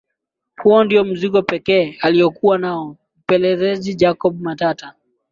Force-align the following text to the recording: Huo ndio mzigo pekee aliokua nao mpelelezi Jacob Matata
Huo 0.61 0.83
ndio 0.83 1.03
mzigo 1.03 1.41
pekee 1.41 1.97
aliokua 2.01 2.57
nao 2.57 2.97
mpelelezi 3.19 3.95
Jacob 3.95 4.41
Matata 4.41 4.93